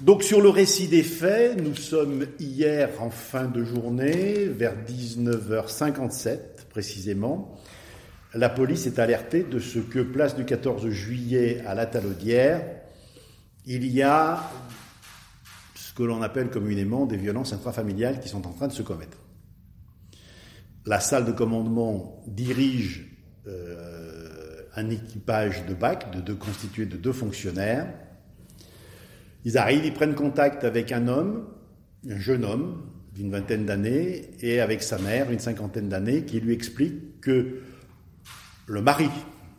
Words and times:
Donc 0.00 0.22
sur 0.22 0.40
le 0.40 0.48
récit 0.48 0.86
des 0.86 1.02
faits, 1.02 1.60
nous 1.60 1.74
sommes 1.74 2.26
hier 2.38 2.90
en 3.02 3.10
fin 3.10 3.46
de 3.46 3.64
journée, 3.64 4.44
vers 4.44 4.74
19h57 4.86 6.38
précisément. 6.70 7.58
La 8.32 8.48
police 8.48 8.86
est 8.86 9.00
alertée 9.00 9.42
de 9.42 9.58
ce 9.58 9.80
que, 9.80 9.98
place 9.98 10.36
du 10.36 10.44
14 10.44 10.88
juillet 10.90 11.64
à 11.66 11.74
la 11.74 11.86
Talaudière, 11.86 12.64
il 13.66 13.86
y 13.88 14.02
a 14.02 14.48
ce 15.74 15.92
que 15.94 16.04
l'on 16.04 16.22
appelle 16.22 16.48
communément 16.48 17.04
des 17.04 17.16
violences 17.16 17.52
intrafamiliales 17.52 18.20
qui 18.20 18.28
sont 18.28 18.46
en 18.46 18.52
train 18.52 18.68
de 18.68 18.72
se 18.72 18.82
commettre. 18.82 19.18
La 20.86 21.00
salle 21.00 21.24
de 21.24 21.32
commandement 21.32 22.22
dirige 22.28 23.18
euh, 23.48 24.62
un 24.76 24.90
équipage 24.90 25.66
de 25.66 25.74
BAC 25.74 26.06
constitué 26.38 26.86
de 26.86 26.96
deux 26.96 27.12
fonctionnaires. 27.12 27.92
Ils 29.44 29.58
arrivent, 29.58 29.84
ils 29.84 29.92
prennent 29.92 30.14
contact 30.14 30.64
avec 30.64 30.92
un 30.92 31.08
homme, 31.08 31.46
un 32.08 32.18
jeune 32.18 32.44
homme 32.44 32.82
d'une 33.12 33.30
vingtaine 33.30 33.66
d'années, 33.66 34.30
et 34.40 34.60
avec 34.60 34.82
sa 34.82 34.98
mère, 34.98 35.30
une 35.30 35.38
cinquantaine 35.38 35.88
d'années, 35.88 36.24
qui 36.24 36.40
lui 36.40 36.52
explique 36.52 37.20
que 37.20 37.60
le 38.66 38.82
mari 38.82 39.08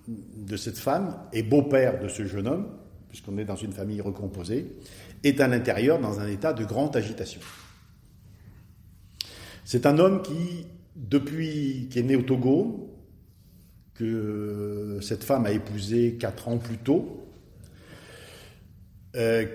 de 0.07 0.55
cette 0.55 0.77
femme 0.77 1.17
et 1.33 1.43
beau-père 1.43 1.99
de 1.99 2.07
ce 2.07 2.25
jeune 2.25 2.47
homme, 2.47 2.67
puisqu'on 3.09 3.37
est 3.37 3.45
dans 3.45 3.55
une 3.55 3.73
famille 3.73 4.01
recomposée, 4.01 4.77
est 5.23 5.41
à 5.41 5.47
l'intérieur 5.47 5.99
dans 5.99 6.19
un 6.19 6.27
état 6.27 6.53
de 6.53 6.63
grande 6.63 6.95
agitation. 6.95 7.41
C'est 9.65 9.85
un 9.85 9.99
homme 9.99 10.21
qui, 10.21 10.67
depuis 10.95 11.89
qui 11.91 11.99
est 11.99 12.03
né 12.03 12.15
au 12.15 12.21
Togo, 12.21 12.95
que 13.93 14.99
cette 15.01 15.23
femme 15.23 15.45
a 15.45 15.51
épousé 15.51 16.15
quatre 16.15 16.47
ans 16.47 16.57
plus 16.57 16.77
tôt, 16.77 17.28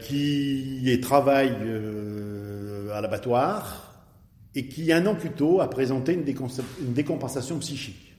qui 0.00 0.98
travaille 1.00 1.56
euh, 1.62 2.90
à 2.92 3.00
l'abattoir 3.00 3.94
et 4.54 4.66
qui, 4.66 4.92
un 4.92 5.06
an 5.06 5.14
plus 5.14 5.30
tôt, 5.30 5.60
a 5.60 5.70
présenté 5.70 6.12
une, 6.12 6.24
décompensation 6.92 7.58
psychique. 7.58 8.14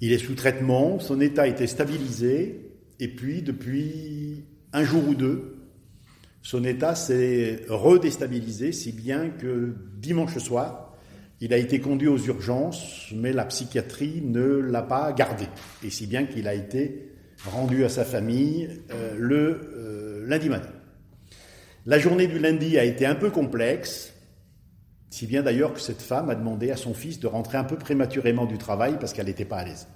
Il 0.00 0.12
est 0.12 0.18
sous 0.18 0.34
traitement, 0.34 0.98
son 0.98 1.20
état 1.20 1.46
été 1.46 1.66
stabilisé, 1.66 2.72
et 3.00 3.08
puis 3.08 3.42
depuis 3.42 4.44
un 4.72 4.84
jour 4.84 5.08
ou 5.08 5.14
deux, 5.14 5.56
son 6.42 6.64
état 6.64 6.94
s'est 6.94 7.64
redéstabilisé, 7.68 8.72
si 8.72 8.92
bien 8.92 9.30
que 9.30 9.74
dimanche 9.96 10.38
soir, 10.38 10.94
il 11.40 11.54
a 11.54 11.56
été 11.56 11.80
conduit 11.80 12.08
aux 12.08 12.18
urgences, 12.18 13.10
mais 13.14 13.32
la 13.32 13.46
psychiatrie 13.46 14.20
ne 14.22 14.44
l'a 14.44 14.82
pas 14.82 15.12
gardé, 15.12 15.46
et 15.82 15.90
si 15.90 16.06
bien 16.06 16.26
qu'il 16.26 16.46
a 16.46 16.54
été 16.54 17.10
rendu 17.46 17.84
à 17.84 17.88
sa 17.88 18.04
famille 18.04 18.82
euh, 18.90 19.14
le 19.18 19.70
euh, 19.74 20.26
lundi 20.26 20.48
matin. 20.48 20.70
La 21.86 21.98
journée 21.98 22.26
du 22.26 22.38
lundi 22.38 22.78
a 22.78 22.84
été 22.84 23.06
un 23.06 23.14
peu 23.14 23.30
complexe, 23.30 24.12
si 25.08 25.26
bien 25.26 25.42
d'ailleurs 25.42 25.72
que 25.72 25.80
cette 25.80 26.02
femme 26.02 26.28
a 26.28 26.34
demandé 26.34 26.70
à 26.70 26.76
son 26.76 26.94
fils 26.94 27.18
de 27.18 27.26
rentrer 27.26 27.56
un 27.58 27.64
peu 27.64 27.76
prématurément 27.76 28.44
du 28.44 28.58
travail 28.58 28.98
parce 29.00 29.12
qu'elle 29.12 29.26
n'était 29.26 29.44
pas 29.44 29.58
à 29.58 29.64
l'aise. 29.64 29.88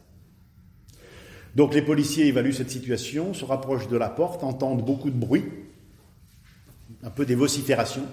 Donc 1.55 1.75
les 1.75 1.83
policiers 1.83 2.27
évaluent 2.27 2.53
cette 2.53 2.71
situation, 2.71 3.33
se 3.33 3.45
rapprochent 3.45 3.89
de 3.89 3.97
la 3.97 4.09
porte, 4.09 4.43
entendent 4.43 4.85
beaucoup 4.85 5.11
de 5.11 5.17
bruit, 5.17 5.45
un 7.03 7.11
peu 7.11 7.27
des 7.27 7.37
vociférations, 7.37 8.07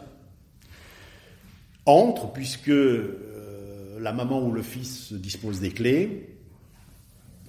entrent 1.86 2.32
puisque 2.34 2.70
euh, 2.70 4.00
la 4.00 4.12
maman 4.12 4.46
ou 4.46 4.52
le 4.52 4.62
fils 4.62 5.14
dispose 5.14 5.60
des 5.60 5.72
clés. 5.72 6.41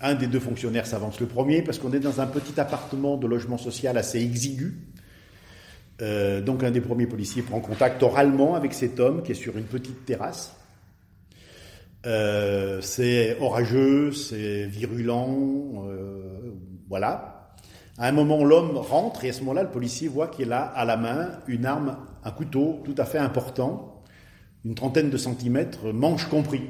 Un 0.03 0.15
des 0.15 0.27
deux 0.27 0.41
fonctionnaires 0.41 0.87
s'avance 0.87 1.21
le 1.21 1.27
premier 1.27 1.63
parce 1.63 1.79
qu'on 1.79 1.93
est 1.93 2.01
dans 2.01 2.21
un 2.21 2.27
petit 2.27 2.59
appartement 2.59 3.17
de 3.17 3.29
logement 3.29 3.57
social 3.57 3.97
assez 3.97 4.21
exigu. 4.21 4.77
Euh, 6.01 6.41
donc 6.41 6.65
un 6.65 6.73
des 6.73 6.81
premiers 6.81 7.07
policiers 7.07 7.43
prend 7.43 7.61
contact 7.61 8.03
oralement 8.03 8.57
avec 8.57 8.75
cet 8.75 8.99
homme 8.99 9.23
qui 9.23 9.31
est 9.31 9.37
sur 9.37 9.57
une 9.57 9.65
petite 9.65 10.05
terrasse. 10.05 10.57
Euh, 12.05 12.81
c'est 12.81 13.39
orageux, 13.41 14.11
c'est 14.11 14.67
virulent, 14.67 15.87
euh, 15.87 16.53
voilà. 16.89 17.55
À 17.97 18.09
un 18.09 18.13
moment, 18.13 18.43
l'homme 18.43 18.77
rentre 18.77 19.25
et 19.25 19.29
à 19.29 19.33
ce 19.33 19.41
moment-là, 19.41 19.63
le 19.63 19.71
policier 19.71 20.09
voit 20.09 20.27
qu'il 20.27 20.53
a 20.53 20.63
à 20.63 20.85
la 20.85 20.97
main 20.97 21.29
une 21.47 21.65
arme, 21.65 21.97
un 22.25 22.31
couteau 22.33 22.81
tout 22.85 22.95
à 22.99 23.05
fait 23.05 23.19
important, 23.19 24.03
une 24.65 24.75
trentaine 24.75 25.11
de 25.11 25.17
centimètres, 25.17 25.93
manche 25.93 26.27
compris, 26.29 26.63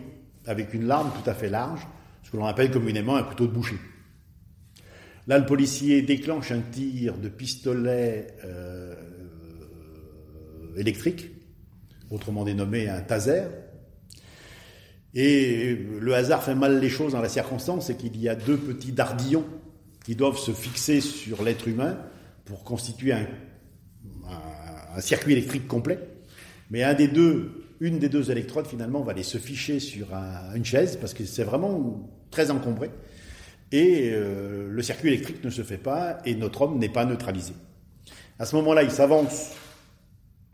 avec 0.47 0.75
une 0.75 0.85
lame 0.87 1.11
tout 1.23 1.31
à 1.31 1.33
fait 1.33 1.49
large, 1.49 1.87
ce 2.23 2.31
que 2.31 2.37
l'on 2.37 2.47
appelle 2.47 2.71
communément 2.71 3.17
un 3.17 3.23
couteau 3.23 3.47
de 3.47 3.53
boucher. 3.53 3.77
Là, 5.27 5.39
le 5.39 5.47
policier 5.47 6.03
déclenche 6.03 6.51
un 6.51 6.61
tir 6.61 7.17
de 7.19 7.29
pistolet 7.29 8.29
euh, 8.45 8.95
électrique, 10.77 11.31
autrement 12.11 12.45
dénommé 12.45 12.89
un 12.89 13.01
taser, 13.01 13.45
et 15.15 15.77
le 16.01 16.15
hasard 16.15 16.43
fait 16.43 16.55
mal 16.55 16.81
les 16.81 16.89
choses 16.89 17.13
dans 17.13 17.21
la 17.21 17.29
circonstance, 17.29 17.87
c'est 17.87 17.97
qu'il 17.97 18.17
y 18.19 18.29
a 18.29 18.35
deux 18.35 18.57
petits 18.57 18.93
dardillons 18.93 19.45
qui 20.05 20.17
doivent 20.17 20.39
se 20.39 20.53
fixer 20.53 21.01
sur 21.01 21.43
l'être 21.43 21.69
humain 21.69 21.99
pour 22.45 22.65
constituer 22.65 23.13
un, 23.13 23.27
circuit 25.01 25.33
électrique 25.33 25.69
complet. 25.69 25.99
Mais 26.71 26.83
un 26.83 26.95
des 26.95 27.09
deux, 27.09 27.65
une 27.83 27.99
des 27.99 28.09
deux 28.09 28.31
électrodes 28.31 28.69
finalement 28.69 29.03
va 29.03 29.11
aller 29.11 29.25
se 29.25 29.39
ficher 29.39 29.81
sur 29.81 30.15
une 30.55 30.65
chaise 30.65 30.97
parce 31.01 31.15
que 31.15 31.25
c'est 31.25 31.43
vraiment 31.43 32.09
très 32.31 32.53
encombré. 32.53 32.91
Et 33.73 34.13
euh, 34.13 34.69
le 34.71 34.83
circuit 34.83 35.09
électrique 35.09 35.43
ne 35.43 35.51
se 35.51 35.63
fait 35.63 35.79
pas 35.79 36.19
et 36.25 36.37
notre 36.37 36.63
homme 36.63 36.79
n'est 36.79 36.89
pas 36.89 37.05
neutralisé. 37.05 37.55
À 38.39 38.47
ce 38.47 38.55
moment-là, 38.57 38.85
il 38.85 38.93
s'avance 38.93 39.51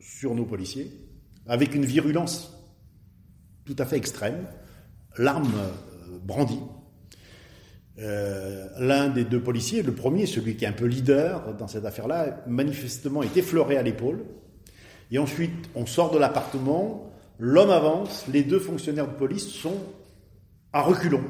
sur 0.01 0.35
nos 0.35 0.47
policiers 0.47 0.91
avec 1.47 1.75
une 1.75 1.85
virulence 1.85 2.55
tout 3.67 3.77
à 3.79 3.85
fait 3.85 3.99
extrême, 3.99 4.47
l'arme 5.19 5.53
euh, 5.55 6.19
brandie. 6.25 6.61
Euh, 7.99 8.69
l'un 8.79 9.09
des 9.09 9.25
deux 9.25 9.43
policiers, 9.43 9.83
le 9.83 9.93
premier, 9.93 10.25
celui 10.25 10.57
qui 10.57 10.65
est 10.65 10.69
un 10.69 10.73
peu 10.73 10.87
leader 10.87 11.55
dans 11.57 11.69
cette 11.69 11.85
affaire-là, 11.85 12.43
manifestement 12.47 13.23
est 13.23 13.37
effleuré 13.37 13.77
à 13.77 13.83
l'épaule. 13.83 14.25
Et 15.11 15.19
ensuite, 15.19 15.69
on 15.75 15.85
sort 15.85 16.11
de 16.11 16.19
l'appartement, 16.19 17.13
l'homme 17.39 17.71
avance, 17.71 18.27
les 18.29 18.43
deux 18.43 18.59
fonctionnaires 18.59 19.09
de 19.09 19.15
police 19.15 19.49
sont 19.49 19.79
à 20.73 20.83
reculons. 20.83 21.25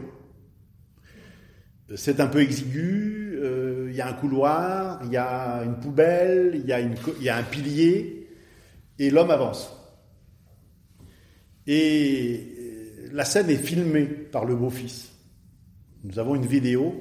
C'est 1.94 2.20
un 2.20 2.26
peu 2.26 2.40
exigu, 2.40 3.38
euh, 3.40 3.88
il 3.90 3.96
y 3.96 4.00
a 4.00 4.08
un 4.08 4.12
couloir, 4.12 5.00
il 5.04 5.12
y 5.12 5.16
a 5.16 5.62
une 5.64 5.78
poubelle, 5.78 6.52
il 6.54 6.66
y, 6.66 7.28
a 7.28 7.36
un 7.36 7.42
pilier, 7.42 8.28
et 8.98 9.10
l'homme 9.10 9.30
avance. 9.30 9.74
Et 11.66 12.46
euh, 12.58 13.08
la 13.12 13.24
scène 13.24 13.48
est 13.48 13.56
filmée 13.56 14.04
par 14.04 14.44
le 14.44 14.54
beau-fils. 14.54 15.12
Nous 16.04 16.18
avons 16.18 16.34
une 16.34 16.46
vidéo 16.46 16.94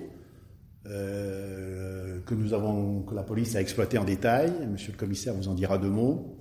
euh, 0.85 2.19
que 2.25 3.13
la 3.13 3.23
police 3.23 3.55
a 3.55 3.61
exploitée 3.61 3.97
en 3.97 4.05
détail. 4.05 4.53
Monsieur 4.71 4.91
le 4.93 4.97
commissaire 4.97 5.33
vous 5.33 5.47
en 5.49 5.53
dira 5.53 5.77
deux 5.77 5.89
mots. 5.89 6.36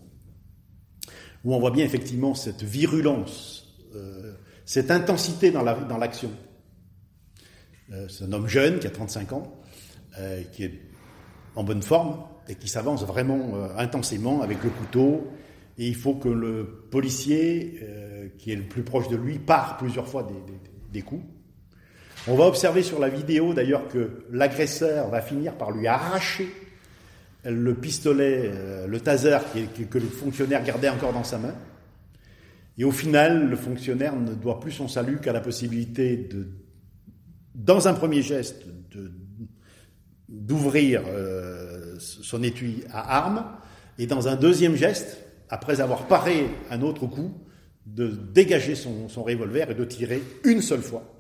Où 1.47 1.55
on 1.55 1.61
voit 1.61 1.71
bien 1.71 1.85
effectivement 1.85 2.35
cette 2.35 2.65
virulence, 2.65 3.73
euh, 3.95 4.35
cette 4.65 4.91
intensité 4.91 5.53
dans 5.53 5.63
l'action. 5.63 6.31
La, 7.89 8.09
C'est 8.09 8.25
un 8.25 8.33
homme 8.33 8.49
jeune 8.49 8.81
qui 8.81 8.89
a 8.89 8.91
35 8.91 9.33
ans, 9.33 9.63
qui 10.51 10.65
est 10.65 10.83
en 11.55 11.63
bonne 11.63 11.83
forme 11.83 12.25
et 12.49 12.57
qui 12.57 12.67
s'avance 12.67 13.05
vraiment 13.05 13.55
intensément 13.79 14.43
avec 14.43 14.63
le 14.65 14.71
couteau. 14.71 15.31
Et 15.79 15.87
il 15.87 15.95
faut 15.95 16.15
que 16.15 16.29
le 16.29 16.89
policier 16.91 17.81
qui 18.39 18.51
est 18.51 18.57
le 18.57 18.67
plus 18.67 18.83
proche 18.83 19.09
de 19.09 19.17
lui, 19.17 19.39
part 19.39 19.77
plusieurs 19.77 20.09
fois 20.09 20.27
des, 20.91 21.03
coups. 21.03 21.25
On 22.27 22.35
va 22.35 22.47
observer 22.47 22.83
sur 22.83 22.99
la 22.99 23.09
vidéo 23.09 23.55
d'ailleurs 23.55 23.87
que 23.87 24.25
l'agresseur 24.33 25.11
va 25.11 25.21
finir 25.23 25.57
par 25.57 25.71
lui 25.71 25.87
arracher 25.87 26.49
le 27.45 27.75
pistolet, 27.75 28.51
euh, 28.53 28.87
le 28.87 29.01
taser 29.01 29.39
que 29.91 29.99
le 29.99 30.07
fonctionnaire 30.07 30.65
gardait 30.65 30.89
encore 30.89 31.13
dans 31.13 31.25
sa 31.25 31.39
main. 31.39 31.55
Et 32.79 32.85
au 32.85 32.93
final, 32.93 33.49
le 33.49 33.57
fonctionnaire 33.57 34.17
ne 34.17 34.35
doit 34.35 34.61
plus 34.61 34.73
son 34.73 34.89
salut 34.89 35.19
qu'à 35.19 35.33
la 35.33 35.41
possibilité 35.41 36.17
de, 36.17 36.49
dans 37.55 37.89
un 37.89 37.95
premier 37.95 38.23
geste, 38.23 38.65
d'ouvrir 40.29 41.03
euh, 41.07 41.95
son 41.99 42.43
étui 42.43 42.85
à 42.91 43.19
armes 43.19 43.45
et 43.99 44.07
dans 44.07 44.29
un 44.29 44.37
deuxième 44.37 44.75
geste, 44.75 45.19
après 45.49 45.81
avoir 45.81 46.07
paré 46.07 46.49
un 46.71 46.83
autre 46.83 47.07
coup, 47.07 47.33
de 47.87 48.09
dégager 48.09 48.75
son, 48.75 49.07
revolver 49.23 49.71
et 49.71 49.75
de 49.75 49.85
tirer 49.85 50.21
une 50.45 50.61
seule 50.61 50.83
fois 50.83 51.15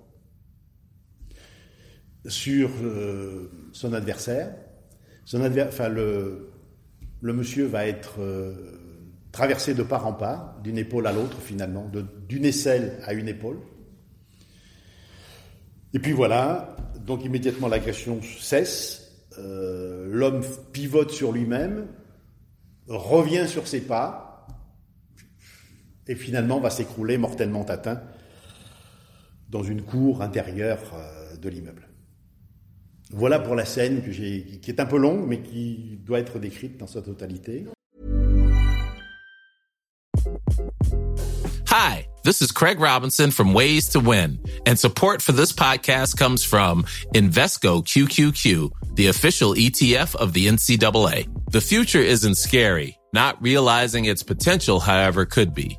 sur 2.26 2.70
euh, 2.82 3.50
son 3.72 3.92
adversaire. 3.92 4.52
Le, 5.32 7.32
monsieur 7.32 7.66
va 7.66 7.86
être 7.86 8.20
euh, 8.20 8.54
traversé 9.32 9.74
de 9.74 9.82
part 9.82 10.06
en 10.06 10.12
part, 10.12 10.60
d'une 10.62 10.78
épaule 10.78 11.06
à 11.06 11.12
l'autre 11.12 11.40
finalement, 11.40 11.90
d'une 12.28 12.44
aisselle 12.44 13.00
à 13.04 13.12
une 13.12 13.28
épaule. 13.28 13.58
Et 15.94 15.98
puis 15.98 16.12
voilà, 16.12 16.76
donc 17.04 17.24
immédiatement 17.24 17.68
l'agression 17.68 18.20
cesse, 18.22 19.26
euh, 19.38 20.06
l'homme 20.08 20.42
pivote 20.72 21.10
sur 21.10 21.32
lui-même, 21.32 21.86
revient 22.86 23.48
sur 23.48 23.66
ses 23.66 23.80
pas, 23.80 24.46
et 26.06 26.14
finalement 26.14 26.60
va 26.60 26.70
s'écrouler 26.70 27.18
mortellement 27.18 27.64
atteint 27.64 28.00
dans 29.48 29.62
une 29.62 29.82
cour 29.82 30.22
intérieure 30.22 30.80
euh, 30.94 31.36
de 31.36 31.48
l'immeuble. 31.48 31.88
Voilà 33.12 33.38
pour 33.38 33.54
la 33.54 33.64
scène 33.64 34.02
que 34.02 34.10
qui 34.10 34.70
est 34.70 34.80
un 34.80 34.86
peu 34.86 34.98
longue, 34.98 35.26
mais 35.26 35.40
qui 35.40 35.98
doit 36.04 36.18
être 36.18 36.38
décrite 36.38 36.76
dans 36.76 36.86
sa 36.86 37.02
totalité. 37.02 37.66
Hi, 41.68 42.06
this 42.24 42.42
is 42.42 42.50
Craig 42.50 42.80
Robinson 42.80 43.30
from 43.30 43.54
Ways 43.54 43.88
to 43.90 44.00
Win, 44.00 44.38
and 44.66 44.76
support 44.78 45.22
for 45.22 45.32
this 45.32 45.52
podcast 45.52 46.16
comes 46.16 46.42
from 46.44 46.84
Invesco 47.14 47.84
QQQ, 47.84 48.70
the 48.96 49.08
official 49.08 49.54
ETF 49.54 50.16
of 50.16 50.32
the 50.32 50.46
NCAA. 50.48 51.28
The 51.50 51.60
future 51.60 52.00
isn't 52.00 52.36
scary. 52.36 52.98
Not 53.12 53.40
realizing 53.40 54.06
its 54.06 54.22
potential, 54.22 54.80
however, 54.80 55.24
could 55.24 55.54
be. 55.54 55.78